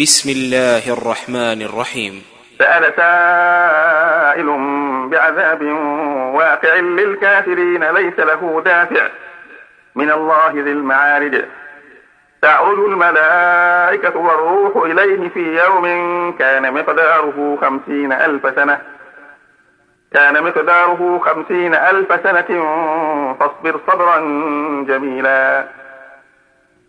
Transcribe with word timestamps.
بسم 0.00 0.30
الله 0.30 0.92
الرحمن 0.92 1.62
الرحيم. 1.62 2.22
سأل 2.58 2.92
سائل 2.96 4.46
بعذاب 5.10 5.62
واقع 6.34 6.74
للكافرين 6.74 7.84
ليس 7.84 8.18
له 8.18 8.62
دافع. 8.64 9.08
من 9.94 10.10
الله 10.10 10.50
ذي 10.50 10.72
المعارج. 10.72 11.44
تعرج 12.42 12.78
الملائكة 12.78 14.16
والروح 14.16 14.76
إليه 14.76 15.28
في 15.28 15.64
يوم 15.64 15.86
كان 16.38 16.74
مقداره 16.74 17.58
خمسين 17.60 18.12
ألف 18.12 18.54
سنة. 18.56 18.80
كان 20.12 20.44
مقداره 20.44 21.20
خمسين 21.24 21.74
ألف 21.74 22.08
سنة. 22.22 22.50
فاصبر 23.40 23.80
صبرا 23.86 24.18
جميلا. 24.88 25.68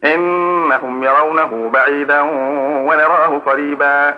إنهم 0.03 1.03
يرونه 1.03 1.69
بعيدا 1.73 2.21
ونراه 2.87 3.41
قريبا. 3.45 4.17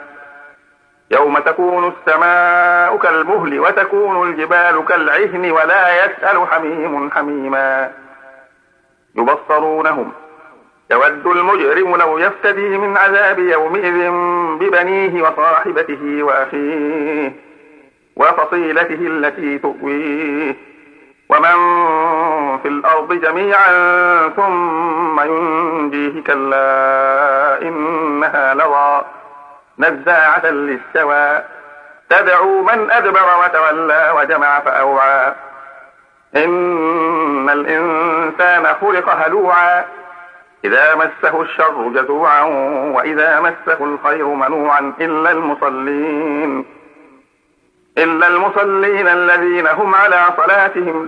يوم 1.11 1.39
تكون 1.39 1.93
السماء 1.93 2.97
كالمهل 2.97 3.59
وتكون 3.59 4.29
الجبال 4.29 4.85
كالعهن 4.85 5.51
ولا 5.51 6.05
يسأل 6.05 6.47
حميم 6.47 7.11
حميما. 7.11 7.91
يبصرونهم. 9.15 10.11
يود 10.91 11.27
المجرم 11.27 11.95
لو 11.95 12.17
يفتدي 12.17 12.77
من 12.77 12.97
عذاب 12.97 13.39
يومئذ 13.39 14.11
ببنيه 14.59 15.21
وصاحبته 15.21 16.23
وأخيه 16.23 17.31
وفصيلته 18.15 19.07
التي 19.07 19.57
تؤويه. 19.57 20.68
الأرض 23.09 23.21
جميعا 23.21 24.29
ثم 24.29 25.19
ينجيه 25.19 26.23
كلا 26.23 27.61
إنها 27.61 28.53
لظى. 28.53 29.01
نزاعة 29.79 30.45
للشوى 30.45 31.41
تدعو 32.09 32.61
من 32.61 32.91
أدبر 32.91 33.27
وتولى 33.43 34.13
وجمع 34.17 34.59
فأوعى. 34.59 35.33
إن 36.35 37.49
الإنسان 37.49 38.67
خلق 38.81 39.09
هلوعا. 39.09 39.85
إذا 40.65 40.95
مسه 40.95 41.41
الشر 41.41 41.89
جزوعا 41.95 42.43
وإذا 42.93 43.39
مسه 43.39 43.85
الخير 43.85 44.25
منوعا. 44.25 44.93
إلا 45.01 45.31
المصلين 45.31 46.79
إلا 47.97 48.27
المصلين 48.27 49.07
الذين 49.07 49.67
هم 49.67 49.95
على 49.95 50.25
صلاتهم 50.37 51.07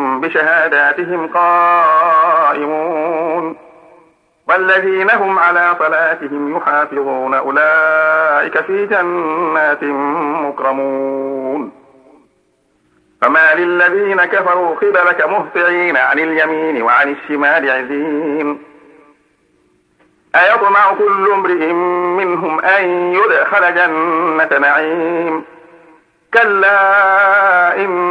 بشهاداتهم 0.21 1.27
قائمون 1.27 2.81
والذين 4.47 5.11
هم 5.11 5.39
على 5.39 5.75
صلاتهم 5.79 6.57
يحافظون 6.57 7.33
أولئك 7.33 8.61
في 8.61 8.85
جنات 8.85 9.83
مكرمون 10.43 11.71
فما 13.21 13.53
للذين 13.53 14.25
كفروا 14.25 14.75
قبلك 14.75 15.27
مهطعين 15.27 15.97
عن 15.97 16.19
اليمين 16.19 16.81
وعن 16.83 17.11
الشمال 17.11 17.69
عزين 17.69 18.63
أيطمع 20.35 20.93
كل 20.93 21.31
امرئ 21.33 21.73
منهم 22.23 22.59
أن 22.59 23.13
يدخل 23.13 23.75
جنة 23.75 24.57
نعيم 24.59 25.43
كلا 26.33 27.75
إنا 27.75 28.10